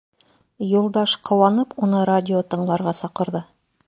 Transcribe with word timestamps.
Юлдаш, 0.67 1.13
ҡыуанып, 1.29 1.75
уны 1.87 1.99
радио 2.13 2.41
тыңларға 2.55 2.95
саҡырҙы: 3.01 3.43